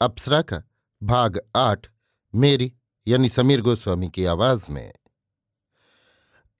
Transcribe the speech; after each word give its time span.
अप्सरा 0.00 0.42
का 0.42 0.62
भाग 1.02 1.40
आठ, 1.56 1.86
मेरी 2.34 2.72
यानी 3.08 3.28
समीर 3.28 3.60
गोस्वामी 3.60 4.08
की 4.08 4.24
आवाज़ 4.24 4.70
में। 4.70 4.92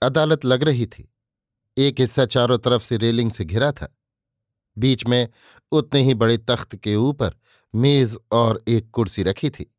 अदालत 0.03 0.45
लग 0.45 0.63
रही 0.63 0.87
थी। 0.87 1.15
एक 1.79 2.01
हिस्सा 2.01 2.27
चारों 2.27 2.59
तरफ़ 2.59 2.83
से 2.83 2.97
रेलिंग 2.97 3.31
से 3.31 3.45
घिरा 3.45 3.73
था। 3.73 3.99
बीच 4.79 5.07
में 5.07 5.29
उतने 5.73 6.03
ही 6.03 6.15
बड़े 6.15 6.39
तख्त 6.39 6.77
के 6.77 6.97
ऊपर 6.97 7.35
मेज 7.75 8.19
और 8.33 8.65
एक 8.69 8.91
कुर्सी 8.91 9.23
रखी 9.23 9.51
थी। 9.51 9.77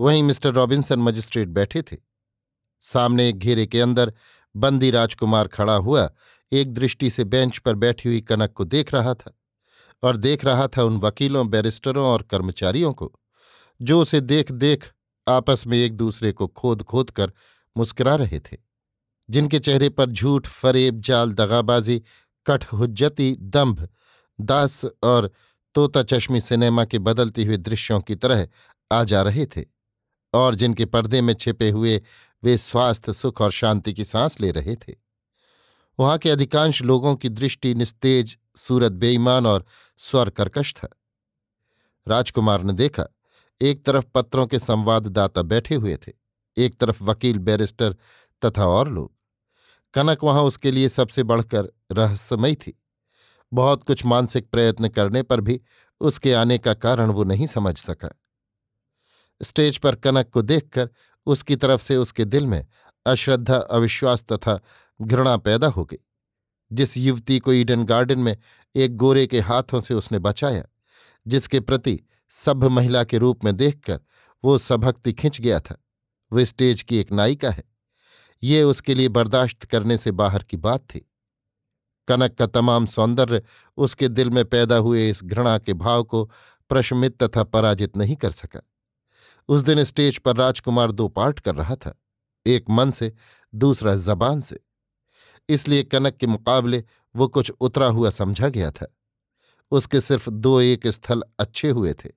वहीं 0.00 0.22
मिस्टर 0.22 0.52
रॉबिन्सन 0.52 0.98
मजिस्ट्रेट 0.98 1.48
बैठे 1.48 1.82
थे। 1.82 1.96
सामने 2.80 3.28
एक 3.28 3.38
घेरे 3.38 3.66
के 3.66 3.80
अंदर 3.80 4.14
बंदी 4.56 4.90
राजकुमार 4.90 5.48
खड़ा 5.48 5.76
हुआ 5.76 6.10
एक 6.52 6.72
दृष्टि 6.72 7.10
से 7.10 7.24
बेंच 7.24 7.58
पर 7.58 7.74
बैठी 7.74 8.08
हुई 8.08 8.20
कनक 8.20 8.52
को 8.52 8.64
देख 8.64 8.94
रहा 8.94 9.14
था। 9.14 9.38
और 10.02 10.16
देख 10.16 10.44
रहा 10.44 10.66
था 10.68 10.82
उन 10.82 10.96
वकीलों, 10.98 11.48
बैरिस्टरों 11.50 12.06
और 12.06 12.22
कर्मचारियों 12.22 12.92
को, 12.92 13.12
जो 13.82 14.00
उसे 14.00 14.20
देख 14.20 14.52
देख 14.52 14.92
आपस 15.28 15.66
में 15.66 15.78
एक 15.78 15.96
दूसरे 15.96 16.32
को 16.32 16.46
खोद 16.46 16.82
खोद 16.82 17.10
कर 17.10 17.32
मुस्कुरा 17.76 18.14
रहे 18.16 18.38
थे, 18.40 18.56
जिनके 19.30 19.58
चेहरे 19.58 19.88
पर 19.88 20.10
झूठ, 20.10 20.46
फरेब, 20.46 21.00
जाल, 21.00 21.32
दगाबाजी 21.32 22.02
कठहुज्जती 22.46 23.36
दंभ, 23.40 23.88
दास 24.40 24.84
और 25.02 25.30
तोता 25.74 26.02
चश्मी 26.02 26.40
सिनेमा 26.40 26.84
के 26.84 26.98
बदलते 26.98 27.44
हुए 27.44 27.56
दृश्यों 27.56 28.00
की 28.00 28.14
तरह 28.14 28.46
आ 28.92 29.02
जा 29.04 29.22
रहे 29.22 29.46
थे 29.46 29.64
और 30.34 30.54
जिनके 30.54 30.84
पर्दे 30.84 31.20
में 31.20 31.34
छिपे 31.34 31.70
हुए 31.70 32.00
वे 32.44 32.56
स्वास्थ्य, 32.58 33.12
सुख 33.12 33.40
और 33.40 33.52
शांति 33.52 33.92
की 33.92 34.04
सांस 34.04 34.40
ले 34.40 34.50
रहे 34.50 34.76
थे। 34.76 35.05
वहाँ 35.98 36.18
के 36.18 36.30
अधिकांश 36.30 36.82
लोगों 36.82 37.16
की 37.16 37.28
दृष्टि 37.28 37.74
निस्तेज, 37.74 38.38
सूरत 38.56 38.92
बेईमान 38.92 39.46
और 39.46 39.64
स्वर 39.98 40.30
कर्कश 40.30 40.74
था। 40.74 40.88
राजकुमार 42.08 42.62
ने 42.62 42.72
देखा, 42.72 43.04
एक 43.60 43.84
तरफ़ 43.84 44.04
पत्रों 44.14 44.46
के 44.46 44.58
संवाददाता 44.58 45.42
बैठे 45.42 45.74
हुए 45.74 45.96
थे, 45.96 46.12
एक 46.56 46.78
तरफ़ 46.78 47.04
वकील, 47.04 47.38
बैरिस्टर 47.38 47.96
तथा 48.44 48.66
और 48.66 48.88
लोग। 48.88 49.14
कनक 49.94 50.24
वहाँ 50.24 50.42
उसके 50.42 50.70
लिए 50.70 50.88
सबसे 50.88 51.22
बढ़कर 51.22 51.72
रहस्यमय 51.92 52.54
थी। 52.54 52.82
बहुत 53.52 53.82
कुछ 53.82 54.04
मानसिक 54.04 54.50
प्रयत्न 54.50 54.88
करने 54.88 55.22
पर 55.22 55.40
भी 55.40 55.60
उसके 56.00 56.32
आने 56.32 56.58
का 56.58 56.74
कारण 56.74 57.10
वो 57.10 57.24
नहीं 57.24 57.46
समझ 57.46 57.76
सका। 57.76 58.20
स्टेज 59.42 59.78
पर 59.78 59.94
कनक 59.94 60.30
को 60.30 60.42
देखकर 60.42 60.90
उसकी 61.26 61.56
तरफ़ 61.56 61.80
से 61.80 61.96
उसके 61.96 62.24
दिल 62.24 62.46
में 62.46 62.66
अश्रद्धा, 63.06 63.56
अविश्वास 63.56 64.24
तथा 64.24 64.60
घृणा 65.00 65.36
पैदा 65.36 65.66
हो 65.66 65.84
गई। 65.84 65.98
जिस 66.72 66.96
युवती 66.96 67.38
को 67.38 67.52
ईडन 67.52 67.84
गार्डन 67.84 68.18
में 68.18 68.36
एक 68.74 68.96
गोरे 68.96 69.26
के 69.26 69.40
हाथों 69.40 69.80
से 69.80 69.94
उसने 69.94 70.18
बचाया, 70.18 70.64
जिसके 71.26 71.60
प्रति 71.60 72.00
सभ्य 72.30 72.68
महिला 72.68 73.04
के 73.04 73.18
रूप 73.18 73.44
में 73.44 73.56
देखकर 73.56 74.00
वो 74.44 74.58
सभक्ति 74.58 75.12
खिंच 75.12 75.40
गया 75.40 75.60
था, 75.60 75.76
वो 76.32 76.44
स्टेज 76.44 76.82
की 76.82 76.98
एक 76.98 77.12
नायिका 77.12 77.50
है। 77.50 77.64
ये 78.42 78.62
उसके 78.62 78.94
लिए 78.94 79.08
बर्दाश्त 79.08 79.64
करने 79.64 79.98
से 79.98 80.10
बाहर 80.10 80.42
की 80.42 80.56
बात 80.56 80.80
थी। 80.84 81.06
कनक 82.08 82.34
का 82.34 82.46
तमाम 82.46 82.86
सौंदर्य 82.86 83.42
उसके 83.76 84.08
दिल 84.08 84.30
में 84.30 84.44
पैदा 84.44 84.76
हुए 84.76 85.08
इस 85.10 85.24
घृणा 85.24 85.58
के 85.58 85.74
भाव 85.74 86.02
को 86.04 86.24
प्रशमित 86.70 87.22
तथा 87.22 87.44
पराजित 87.44 87.96
नहीं 87.96 88.16
कर 88.16 88.30
सका। 88.30 88.60
उस 89.48 89.62
दिन 89.62 89.82
स्टेज 89.84 90.18
पर 90.18 90.36
राजकुमार 90.36 90.92
दो 90.92 91.08
पार्ट 91.08 91.40
कर 91.40 91.54
रहा 91.54 91.74
था, 91.76 91.98
एक 92.46 92.70
मन 92.70 92.90
से, 92.90 93.12
दूसरा 93.54 93.94
जबान 93.96 94.40
से। 94.40 94.60
इसलिए 95.48 95.82
कनक 95.82 96.16
के 96.16 96.26
मुकाबले 96.26 96.84
वो 97.16 97.28
कुछ 97.28 97.52
उतरा 97.60 97.86
हुआ 97.86 98.10
समझा 98.10 98.48
गया 98.48 98.70
था। 98.70 98.96
उसके 99.70 100.00
सिर्फ़ 100.00 100.30
दो 100.30 100.60
एक 100.60 100.86
स्थल 100.86 101.22
अच्छे 101.38 101.70
हुए 101.70 101.94
थे। 101.94 102.10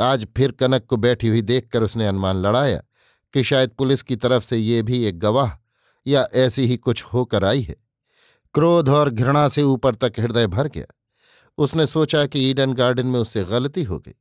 आज 0.00 0.26
फिर 0.36 0.52
कनक 0.52 0.84
को 0.84 0.96
बैठी 0.96 1.28
हुई 1.28 1.42
देखकर 1.42 1.82
उसने 1.82 2.06
अनुमान 2.06 2.36
लड़ाया 2.36 2.82
कि 3.32 3.44
शायद 3.44 3.70
पुलिस 3.70 4.02
की 4.02 4.16
तरफ़ 4.16 4.44
से 4.44 4.56
ये 4.56 4.82
भी 4.82 5.04
एक 5.04 5.18
गवाह 5.18 5.50
या 6.06 6.28
ऐसी 6.34 6.66
ही 6.66 6.76
कुछ 6.76 7.04
होकर 7.04 7.44
आई 7.44 7.62
है। 7.62 7.76
क्रोध 8.54 8.88
और 8.88 9.10
घृणा 9.10 9.48
से 9.48 9.62
ऊपर 9.62 9.94
तक 9.94 10.12
हृदय 10.18 10.46
भर 10.46 10.68
गया। 10.68 10.86
उसने 11.58 11.86
सोचा 11.86 12.26
कि 12.26 12.50
ईडन 12.50 12.72
गार्डन 12.72 13.06
में 13.06 13.20
उससे 13.20 13.44
गलती 13.44 13.82
हो 13.82 13.98
गई। 13.98 14.14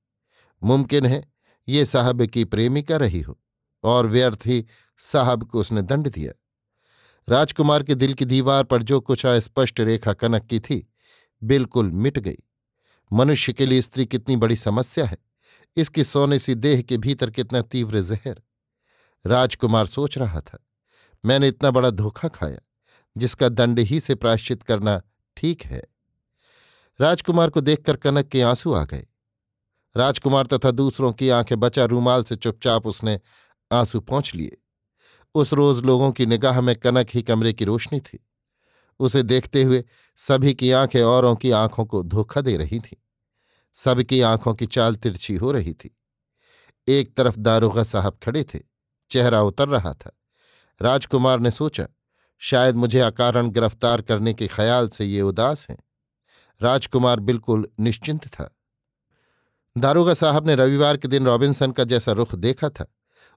मुमकिन 0.64 1.06
है 1.06 1.34
ये 1.68 1.86
साहब 1.86 2.26
की 2.26 2.46
प्रेमिका 2.46 2.98
रही 2.98 3.22
हो 3.22 3.40
और 3.84 4.08
व्यर्थ 4.08 4.40
ही 4.46 4.66
साहब 4.98 5.44
को 5.44 5.60
उसने 5.60 5.82
दंड 5.82 6.10
दिया। 6.10 6.37
राजकुमार 7.28 7.84
के 7.84 7.96
दिल 7.96 8.14
की 8.14 8.26
दीवार 8.26 8.64
पर 8.64 8.84
जो 8.84 9.00
कुछ 9.00 9.26
अस्पष्ट 9.26 9.80
रेखा 9.80 10.14
कनक 10.14 10.46
की 10.46 10.60
थी, 10.60 10.88
बिल्कुल 11.42 11.92
मिट 11.92 12.20
गई। 12.20 12.38
मनुष्य 13.12 13.54
के 13.54 13.66
लिए 13.66 13.82
स्त्री 13.82 14.06
कितनी 14.06 14.36
बड़ी 14.36 14.56
समस्या 14.56 15.06
है। 15.06 15.18
इसकी 15.78 16.04
सोने 16.04 16.40
सी 16.40 16.56
देह 16.56 16.82
के 16.82 16.98
भीतर 16.98 17.30
कितना 17.30 17.62
तीव्र 17.62 18.02
जहर। 18.02 18.42
राजकुमार 19.26 19.86
सोच 19.86 20.18
रहा 20.18 20.40
था, 20.42 20.58
मैंने 21.24 21.48
इतना 21.48 21.72
बड़ा 21.72 21.90
धोखा 21.90 22.28
खाया, 22.28 22.60
जिसका 23.16 23.50
दंड 23.50 23.80
ही 23.80 24.00
से 24.00 24.16
प्रायश्चित 24.16 24.64
करना 24.64 25.02
ठीक 25.38 25.64
है? 25.64 25.82
राजकुमार 27.00 27.50
को 27.50 27.62
देखकर 27.62 27.96
कनक 27.96 28.28
के 28.28 28.42
आँसू 28.42 28.74
आ 28.74 28.84
गए। 28.86 29.06
राजकुमार 29.96 30.46
तथा 30.46 30.72
दूसरों 30.72 31.12
की 31.14 31.30
आँखें 31.30 31.60
बचा 31.60 31.86
रूमाल 31.86 32.24
से 32.24 32.36
चुपचाप 32.36 32.88
उसने 32.88 33.20
आँसू 33.72 34.00
पहुँच 34.00 34.32
लिए। 34.36 34.58
उस 35.36 35.54
रोज 35.54 35.82
लोगों 35.82 36.12
की 36.12 36.26
निगाह 36.26 36.62
में 36.62 36.76
कनक 36.76 37.08
ही 37.10 37.22
कमरे 37.22 37.54
की 37.54 37.66
रोशनी 37.66 38.00
थी। 38.00 38.28
उसे 39.00 39.24
देखते 39.24 39.64
हुए 39.64 39.86
सभी 40.16 40.54
की 40.54 40.72
आँखें 40.72 41.04
औरों 41.04 41.36
की 41.36 41.52
आँखों 41.52 41.86
को 41.86 42.04
धोखा 42.04 42.42
दे 42.42 42.58
रही 42.58 42.80
थीं। 42.80 42.98
सबकी 43.74 44.22
आँखों 44.22 44.54
की 44.54 44.66
चाल 44.66 44.96
तिरछी 44.96 45.36
हो 45.36 45.52
रही 45.52 45.74
थी। 45.74 45.98
एक 46.88 47.16
तरफ़ 47.18 47.38
दारोगा 47.40 47.84
साहब 47.84 48.20
खड़े 48.24 48.44
थे, 48.44 48.60
चेहरा 49.10 49.42
उतर 49.42 49.68
रहा 49.68 49.94
था। 49.94 50.20
राजकुमार 50.82 51.40
ने 51.40 51.52
सोचा, 51.52 51.88
शायद 52.40 52.76
मुझे 52.76 53.00
अकारण 53.00 53.50
गिरफ़्तार 53.50 54.02
करने 54.02 54.34
के 54.34 54.48
ख्याल 54.48 54.88
से 54.88 55.06
ये 55.06 55.22
उदास 55.22 55.68
हैं। 55.70 55.78
राजकुमार 56.62 57.20
बिल्कुल 57.20 57.70
निश्चिंत 57.80 58.28
था। 58.28 58.58
दारोगा 59.78 60.14
साहब 60.14 60.48
ने 60.48 60.56
रविवार 60.56 60.98
के 60.98 61.08
दिन 61.08 61.26
रॉबिन्सन 61.26 61.72
का 61.72 61.84
जैसा 61.84 62.12
रुख 62.12 62.36
देखा 62.36 62.70
था 62.70 62.94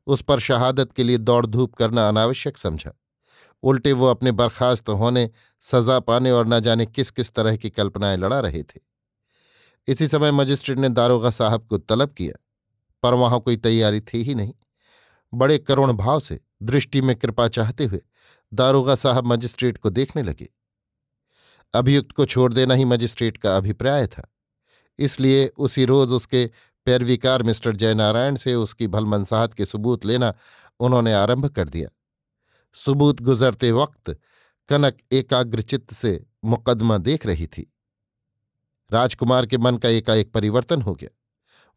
उस 0.07 0.23
पर 0.23 0.41
शहादत 0.41 0.93
के 0.93 1.05
लिए 1.05 1.19
दौड़ 1.19 1.47
धूप 1.47 1.75
करना 1.75 2.09
अनावश्यक 2.09 2.59
समझा। 2.59 2.93
उल्टे 3.63 3.93
वो 3.93 4.07
अपने 4.07 4.33
बर्खास्त 4.33 4.89
होने, 4.89 5.31
सजा 5.61 6.01
पाने 6.01 6.31
और 6.31 6.47
न 6.47 6.61
जाने 6.61 6.87
किस 6.87 7.11
किस 7.11 7.33
तरह 7.33 7.57
की 7.57 7.71
कल्पनाएँ 7.71 8.17
लड़ा 8.17 8.41
रहे 8.41 8.63
थे। 8.63 8.81
इसी 9.87 10.09
समय 10.09 10.31
मजिस्ट्रेट 10.31 10.79
ने 10.79 10.89
दारोगा 10.89 11.31
साहब 11.31 11.67
को 11.67 11.79
तलब 11.79 12.11
किया, 12.11 12.45
पर 13.03 13.15
वहाँ 13.15 13.41
कोई 13.41 13.57
तैयारी 13.57 14.01
थी 14.01 14.23
ही 14.23 14.35
नहीं। 14.35 14.55
बड़े 15.35 15.59
करुण 15.59 15.93
भाव 15.93 16.21
से, 16.21 16.41
दृष्टि 16.63 17.01
में 17.01 17.17
कृपा 17.17 17.49
चाहते 17.49 17.85
हुए, 17.85 18.01
दारोगा 18.55 18.95
साहब 18.95 19.27
मजिस्ट्रेट 19.27 19.79
को 19.79 19.91
देखने 19.91 20.23
लगे। 20.23 20.49
अभियुक्त 21.75 22.13
को 22.13 22.27
छोड़ 22.27 22.53
देना 22.53 22.75
ही 22.75 22.85
मजिस्ट्रेट 22.85 23.37
का 23.37 23.57
अभिप्राय 23.57 24.07
था। 24.07 24.35
इसलिए 24.99 25.47
उसी 25.47 25.85
रोज 25.85 26.13
उसके 26.13 26.51
पैरविकार 26.87 27.43
मिस्टर 27.43 27.77
जयनारायण 27.77 28.37
से 28.37 28.55
उसकी 28.55 28.87
भलमनसाहत 28.87 29.55
के 29.55 29.67
सबूत 29.67 30.07
लेना 30.07 30.35
उन्होंने 30.81 31.13
आरंभ 31.13 31.47
कर 31.47 31.69
दिया। 31.69 31.89
सबूत 32.75 33.21
गुजरते 33.21 33.73
वक्त 33.73 34.19
कनक 34.69 34.99
एकाग्रचित्त 35.13 35.93
से 35.93 36.27
मुकदमा 36.45 36.99
देख 36.99 37.27
रही 37.27 37.47
थी। 37.47 37.73
राजकुमार 38.93 39.47
के 39.47 39.59
मन 39.59 39.77
का 39.77 39.89
एकाएक 39.89 40.33
परिवर्तन 40.33 40.83
हो 40.83 40.95
गया। 40.95 41.17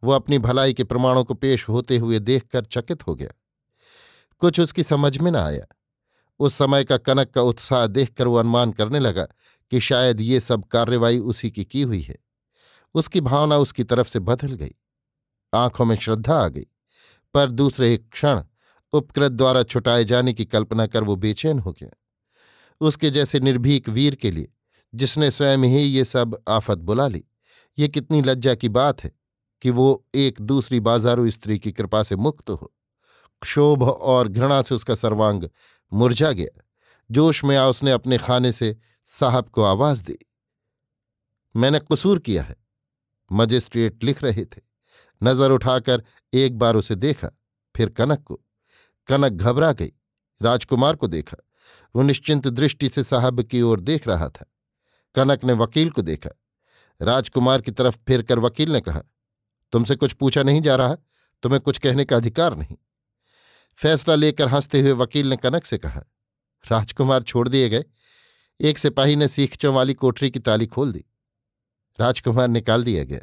वो 0.04 0.12
अपनी 0.12 0.40
भलाई 0.40 0.74
के 0.74 0.84
प्रमाणों 0.84 1.24
को 1.24 1.34
पेश 1.34 1.70
होते 1.70 1.98
हुए 1.98 2.20
देखकर 2.20 2.66
चकित 2.66 3.08
हो 3.08 3.16
गया। 3.16 3.30
कुछ 4.40 4.60
उसकी 4.60 4.84
समझ 4.84 5.18
में 5.18 5.32
न 5.32 5.36
आया। 5.36 5.76
उस 6.40 6.54
समय 6.54 6.84
का 6.84 6.98
कनक 6.98 7.30
का 7.30 7.42
उत्साह 7.42 7.88
देखकर 7.88 8.28
वो 8.28 8.36
अनुमान 8.36 8.72
करने 8.72 9.00
लगा 9.00 9.28
कि 9.72 9.80
शायद 9.80 10.22
ये 10.22 10.40
सब 10.40 10.64
कार्रवाई 10.64 11.20
उसी 11.20 11.52
की 11.52 11.66
की 11.66 11.82
हुई 11.82 12.02
है। 12.02 12.18
उसकी 12.94 13.22
भावना 13.22 13.58
उसकी 13.58 13.84
तरफ़ 13.84 14.08
से 14.08 14.20
बदल 14.20 14.54
गई। 14.54 14.76
आँखों 15.54 15.86
में 15.86 15.96
श्रद्धा 15.96 16.46
आ 16.46 16.48
गई। 16.48 16.66
पर 17.34 17.52
दूसरे 17.52 17.94
एक 17.94 18.10
क्षण 18.10 18.44
उपकृत 18.94 19.32
द्वारा 19.32 19.64
छुटाए 19.64 20.04
जाने 20.04 20.34
की 20.34 20.46
कल्पना 20.46 20.88
कर 20.88 21.04
वो 21.04 21.16
बेचैन 21.16 21.60
हो 21.60 21.72
गया। 21.72 21.90
उसके 22.82 23.10
जैसे 23.10 23.40
निर्भीक 23.40 23.90
वीर 23.90 24.16
के 24.16 24.32
लिए, 24.32 24.54
जिसने 24.96 25.32
स्वयं 25.32 25.58
ही 25.58 25.82
ये 25.82 26.06
सब 26.06 26.44
आफत 26.50 26.78
बुला 26.78 27.08
ली, 27.08 27.26
ये 27.80 27.88
कितनी 27.88 28.22
लज्जा 28.22 28.56
की 28.56 28.70
बात 28.70 29.04
है 29.04 29.12
कि 29.62 29.70
वो 29.70 30.06
एक 30.16 30.42
दूसरी 30.42 30.80
बाजारू 30.80 31.30
स्त्री 31.30 31.60
की 31.60 31.72
कृपा 31.72 32.04
से 32.04 32.16
मुक्त 32.16 32.50
हो। 32.50 32.74
क्षोभ 33.42 33.84
और 33.84 34.28
घृणा 34.28 34.62
से 34.62 34.76
उसका 34.76 34.96
सर्वांग 34.96 35.44
मुरझा 35.94 36.32
गया। 36.32 36.62
जोश 37.12 37.44
में 37.44 37.58
आ 37.58 37.68
उसने 37.68 37.92
अपने 37.92 38.18
खाने 38.18 38.52
से 38.52 38.78
साहब 39.06 39.50
को 39.50 39.64
आवाज़ 39.64 40.04
दी। 40.04 40.18
मैंने 41.56 41.80
कसूर 41.80 42.20
किया 42.20 42.44
है। 42.44 42.56
मजिस्ट्रेट 43.32 44.04
लिख 44.04 44.24
रहे 44.24 44.46
थे। 44.46 44.73
नज़र 45.24 45.52
उठाकर 45.52 46.04
एक 46.34 46.58
बार 46.58 46.76
उसे 46.76 46.96
देखा, 46.96 47.30
फिर 47.76 47.90
कनक 47.90 48.24
को। 48.24 48.42
कनक 49.08 49.32
घबरा 49.32 49.72
गई, 49.72 49.92
राजकुमार 50.42 50.96
को 50.96 51.08
देखा। 51.08 51.38
वो 51.96 52.02
निश्चिंत 52.02 52.48
दृष्टि 52.48 52.90
से 52.90 53.04
साहब 53.04 53.42
की 53.42 53.62
ओर 53.62 53.80
देख 53.80 54.08
रहा 54.08 54.30
था। 54.30 54.46
कनक 55.16 55.44
ने 55.44 55.54
वकील 55.54 55.90
को 55.90 56.02
देखा। 56.02 56.30
राजकुमार 57.02 57.62
की 57.62 57.72
तरफ़ 57.72 57.98
फिर 58.08 58.22
कर 58.22 58.40
वकील 58.40 58.72
ने 58.72 58.82
कहा, 58.82 59.02
तुमसे 59.72 59.96
कुछ 59.96 60.14
पूछा 60.14 60.44
नहीं 60.44 60.62
जा 60.62 60.76
रहा? 60.76 60.96
तुम्हें 61.44 61.62
कुछ 61.62 61.78
कहने 61.78 62.06
का 62.06 62.16
अधिकार 62.16 62.58
नहीं? 62.58 62.78
फैसला 63.78 64.16
लेकर 64.16 64.48
हँसते 64.48 64.82
हुए 64.82 64.92
वकील 64.92 65.28
ने 65.28 65.38
कनक 65.38 65.66
से 65.66 65.78
कहा, 65.78 66.04
राजकुमार 66.72 67.24
छोड़ 67.24 67.50
दिए 67.50 67.70
गए। 67.70 67.84
एक 68.60 68.78
सिपाही 68.78 69.16
ने 69.16 69.28
सीखचों 69.28 69.74
वाली 69.76 69.94
कोठरी 69.94 70.32
की 70.32 70.40
ताली 70.40 70.68
खोल 70.68 70.92
दी। 70.92 71.06
राजकुमार 72.00 72.48
निकाल 72.48 72.84
दिया 72.84 73.04
गया। 73.04 73.20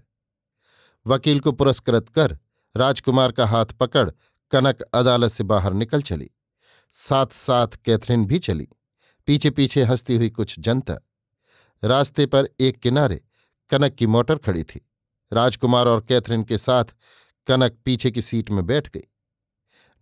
वकील 1.06 1.40
को 1.40 1.52
पुरस्कृत 1.52 2.08
कर 2.08 2.38
राजकुमार 2.76 3.32
का 3.32 3.46
हाथ 3.46 3.66
पकड़ 3.66 4.10
कनक 4.50 4.80
अदालत 4.80 5.30
से 5.30 5.44
बाहर 5.44 5.72
निकल 5.72 6.02
चली। 6.02 6.30
साथ 6.92 7.26
साथ 7.26 7.68
कैथरीन 7.68 8.24
भी 8.24 8.38
चली। 8.38 8.68
पीछे 9.26 9.50
पीछे 9.50 9.82
हंसती 9.82 10.16
हुई 10.16 10.30
कुछ 10.30 10.60
जनता। 10.60 10.94
रास्ते 11.84 12.26
पर 12.26 12.48
एक 12.60 12.78
किनारे 12.78 13.24
कनक 13.70 13.94
की 13.94 14.06
मोटर 14.06 14.36
खड़ी 14.36 14.64
थी। 14.64 14.90
राजकुमार 15.32 15.88
और 15.88 16.00
कैथरीन 16.00 16.44
के 16.44 16.58
साथ 16.58 16.84
कनक 17.46 17.78
पीछे 17.84 18.10
की 18.10 18.22
सीट 18.22 18.50
में 18.50 18.66
बैठ 18.66 18.90
गई। 18.90 19.04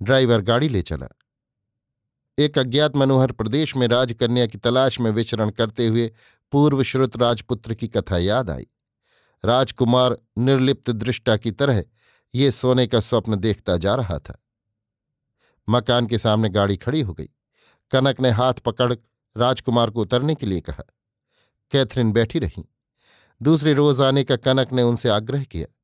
ड्राइवर 0.03 0.41
गाड़ी 0.41 0.69
ले 0.69 0.83
चला। 0.83 1.09
एक 2.39 2.59
अज्ञात 2.59 2.97
मनोहर 2.97 3.33
प्रदेश 3.33 3.77
में 3.77 3.89
राजकन्या 3.89 4.47
की 4.47 4.59
तलाश 4.59 5.01
में 5.01 5.11
विचरण 5.11 5.51
करते 5.51 5.87
हुए 5.87 6.13
पूर्व 6.53 6.83
श्रुत 6.83 7.17
राजपुत्र 7.17 7.75
की 7.75 7.89
कथा 7.89 8.19
याद 8.19 8.51
आई। 8.51 8.67
राजकुमार 9.45 10.19
निर्लिप्त 10.39 10.91
दृष्टा 10.91 11.37
की 11.37 11.51
तरह 11.51 11.85
ये 12.35 12.51
सोने 12.51 12.87
का 12.87 13.01
स्वप्न 13.01 13.37
देखता 13.37 13.77
जा 13.77 13.95
रहा 13.95 14.19
था। 14.19 14.45
मकान 15.69 16.07
के 16.07 16.19
सामने 16.19 16.49
गाड़ी 16.49 16.77
खड़ी 16.77 17.01
हो 17.01 17.15
गई। 17.15 17.29
कनक 17.91 18.21
ने 18.21 18.31
हाथ 18.31 18.55
पकड़ 18.55 18.95
राजकुमार 19.37 19.91
को 19.91 20.03
उतरने 20.03 20.35
के 20.35 20.47
लिए 20.47 20.61
कहा। 20.61 20.85
कैथरीन 21.71 22.13
बैठी 22.13 22.39
रही। 22.39 22.69
दूसरे 23.43 23.75
रोज 23.75 24.01
आने 24.01 24.25
का 24.25 24.37
कनक 24.37 24.73
ने 24.73 24.83
उनसे 24.83 25.09
आग्रह 25.09 25.45
किया। 25.45 25.75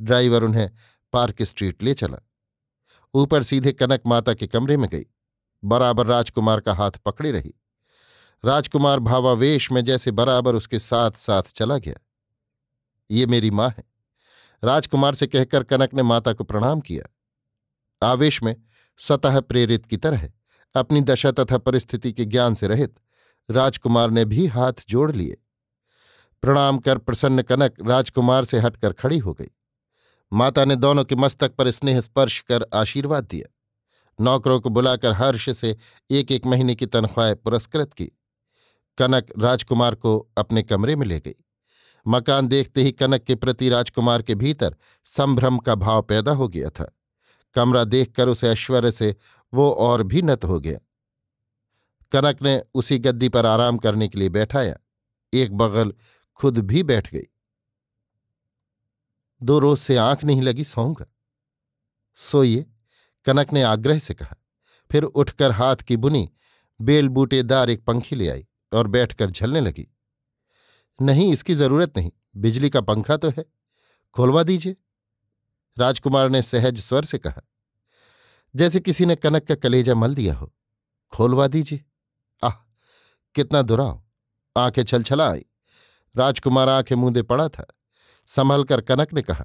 ड्राइवर 0.00 0.42
उन्हें 0.42 0.70
पार्क 1.12 1.42
स्ट्रीट 1.42 1.82
ले 1.82 1.94
चला। 1.94 2.18
ऊपर 3.14 3.42
सीधे 3.42 3.72
कनक 3.72 4.00
माता 4.06 4.34
के 4.34 4.46
कमरे 4.46 4.76
में 4.76 4.88
गई। 4.88 5.04
बराबर 5.64 6.06
राजकुमार 6.06 6.60
का 6.60 6.74
हाथ 6.74 6.90
पकड़े 6.90 7.30
रही। 7.30 7.54
राजकुमार 8.44 9.00
भावावेश 9.00 9.72
में 9.72 9.84
जैसे 9.84 10.10
बराबर 10.10 10.54
उसके 10.54 10.78
साथ 10.78 11.10
साथ 11.10 11.42
चला 11.42 11.78
गया। 11.78 11.94
ये 13.12 13.26
मेरी 13.26 13.50
माँ 13.50 13.68
है। 13.68 13.84
राजकुमार 14.64 15.14
से 15.14 15.26
कहकर 15.26 15.62
कनक 15.62 15.94
ने 15.94 16.02
माता 16.02 16.32
को 16.32 16.44
प्रणाम 16.44 16.80
किया। 16.80 17.16
आवेश 18.06 18.42
में 18.42 18.56
स्वतः 18.98 19.40
प्रेरित 19.40 19.86
की 19.86 19.96
तरह 19.96 20.30
अपनी 20.74 21.00
दशा 21.00 21.30
तथा 21.30 21.58
परिस्थिति 21.58 22.12
के 22.12 22.24
ज्ञान 22.24 22.54
से 22.54 22.66
रहित 22.66 23.00
राजकुमार 23.50 24.10
ने 24.10 24.24
भी 24.24 24.46
हाथ 24.46 24.72
जोड़ 24.88 25.12
लिए। 25.12 25.36
प्रणाम 26.42 26.78
कर 26.78 26.98
प्रसन्न 26.98 27.42
कनक 27.42 27.74
राजकुमार 27.86 28.44
से 28.44 28.58
हटकर 28.58 28.92
खड़ी 28.92 29.18
हो 29.18 29.34
गई। 29.34 29.48
माता 30.32 30.64
ने 30.64 30.76
दोनों 30.76 31.04
के 31.04 31.14
मस्तक 31.14 31.54
पर 31.54 31.70
स्नेह 31.70 32.00
स्पर्श 32.00 32.40
कर 32.40 32.66
आशीर्वाद 32.74 33.24
दिया। 33.24 33.54
नौकरों 34.20 34.60
को 34.60 34.70
बुलाकर 34.70 35.12
हर्ष 35.12 35.50
से 35.50 35.76
एक 36.10 36.32
एक 36.32 36.46
महीने 36.46 36.74
की 36.74 36.86
तनख्वाह 36.86 37.34
पुरस्कृत 37.34 37.92
की। 37.92 38.10
कनक 38.98 39.26
राजकुमार 39.38 39.94
को 39.94 40.30
अपने 40.36 40.62
कमरे 40.62 40.96
में 40.96 41.06
ले 41.06 41.20
गई। 41.20 41.34
मकान 42.06 42.48
देखते 42.48 42.82
ही 42.82 42.92
कनक 42.92 43.22
के 43.22 43.34
प्रति 43.34 43.68
राजकुमार 43.68 44.22
के 44.22 44.34
भीतर 44.34 44.76
संभ्रम 45.04 45.58
का 45.58 45.74
भाव 45.74 46.02
पैदा 46.02 46.32
हो 46.32 46.48
गया 46.48 46.70
था। 46.70 46.96
कमरा 47.54 47.84
देखकर 47.84 48.28
उसे 48.28 48.48
ऐश्वर्य 48.48 48.92
से 48.92 49.16
वो 49.54 49.70
और 49.70 50.02
भी 50.02 50.22
नत 50.22 50.44
हो 50.44 50.60
गया। 50.60 50.78
कनक 52.12 52.42
ने 52.42 52.62
उसी 52.74 52.98
गद्दी 52.98 53.28
पर 53.28 53.46
आराम 53.46 53.78
करने 53.78 54.08
के 54.08 54.18
लिए 54.18 54.28
बैठाया। 54.28 54.76
एक 55.32 55.52
बगल 55.52 55.94
खुद 56.34 56.58
भी 56.58 56.82
बैठ 56.82 57.12
गई। 57.12 57.22
दो 59.42 59.58
रोज 59.58 59.78
से 59.78 59.96
आँख 59.96 60.24
नहीं 60.24 60.42
लगी 60.42 60.64
सोऊँगा। 60.64 61.06
सोइए, 62.14 62.66
कनक 63.24 63.52
ने 63.52 63.62
आग्रह 63.62 63.98
से 63.98 64.14
कहा। 64.14 64.36
फिर 64.92 65.02
उठकर 65.02 65.50
हाथ 65.50 65.76
की 65.76 65.96
बुनी 65.96 66.32
बेल 66.80 67.08
बूटेदार 67.08 67.70
एक 67.70 67.84
पंखी 67.84 68.16
ले 68.16 68.28
आई 68.28 68.46
और 68.72 68.86
बैठकर 68.86 69.30
झलने 69.30 69.60
लगी। 69.60 69.88
नहीं, 71.02 71.32
इसकी 71.32 71.54
ज़रूरत 71.54 71.98
नहीं। 71.98 72.10
बिजली 72.36 72.70
का 72.70 72.80
पंखा 72.80 73.16
तो 73.16 73.28
है। 73.28 73.44
खोलवा 74.16 74.42
दीजिए। 74.42 74.76
राजकुमार 75.76 76.28
ने 76.28 76.42
सहज 76.42 76.78
स्वर 76.78 77.04
से 77.04 77.18
कहा, 77.18 77.42
जैसे 78.54 78.80
किसी 78.80 79.06
ने 79.06 79.16
कनक 79.16 79.44
का 79.44 79.54
कलेजा 79.54 79.94
मल 79.94 80.14
दिया 80.14 80.34
हो, 80.34 80.52
खोलवा 81.12 81.46
दीजिए। 81.46 81.84
आह, 82.42 82.52
कितना 83.34 83.62
दुराव। 83.62 84.02
आँखें 84.56 84.82
छलछला 84.84 85.30
आई। 85.30 85.44
राजकुमार 86.14 86.68
आँखें 86.68 86.96
मूंदे 86.96 87.22
पड़ा 87.22 87.48
था। 87.48 87.66
संभल 88.28 88.64
कर 88.64 88.80
कनक 88.80 89.12
ने 89.12 89.22
कहा, 89.22 89.44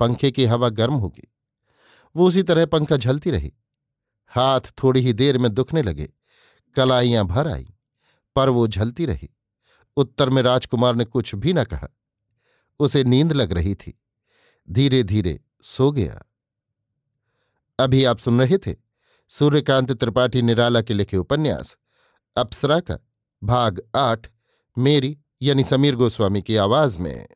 पंखे 0.00 0.30
की 0.30 0.44
हवा 0.44 0.68
गर्म 0.68 0.94
होगी। 0.94 1.28
वो 2.16 2.26
उसी 2.26 2.42
तरह 2.42 2.66
पंखा 2.66 2.96
झलती 2.96 3.30
रही। 3.30 3.52
हाथ 4.32 4.72
थोड़ी 4.82 5.00
ही 5.00 5.12
देर 5.12 5.38
में 5.38 5.52
दुखने 5.54 5.82
लगे। 5.82 6.08
कलाइयाँ 6.76 7.24
भर 7.26 7.48
आई, 7.48 7.68
पर 8.36 8.48
वो 8.48 8.66
झलती 8.68 9.06
रही। 9.06 9.30
उत्तर 9.98 10.30
में 10.30 10.42
राजकुमार 10.42 10.94
ने 10.94 11.04
कुछ 11.04 11.34
भी 11.34 11.52
न 11.52 11.64
कहा। 11.64 11.88
उसे 12.78 13.04
नींद 13.04 13.32
लग 13.32 13.52
रही 13.52 13.74
थी। 13.74 14.00
धीरे 14.70 15.02
धीरे 15.02 15.40
सो 15.62 15.92
गया। 15.92 16.22
अभी 17.80 18.04
आप 18.04 18.18
सुन 18.18 18.40
रहे 18.40 18.58
थे 18.58 18.76
सूर्यकांत 19.28 19.92
त्रिपाठी 19.92 20.42
निराला 20.42 20.82
के 20.82 20.94
लिखे 20.94 21.16
उपन्यास, 21.16 21.76
अप्सरा 22.36 22.80
का, 22.80 22.98
भाग 23.44 23.82
आठ, 23.96 24.30
मेरी 24.78 25.18
यानी 25.42 25.64
समीर 25.64 25.96
गोस्वामी 25.96 26.42
की 26.42 26.56
आवाज़ 26.56 26.98
में। 26.98 27.28